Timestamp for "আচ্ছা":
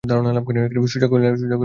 1.31-1.45, 1.45-1.57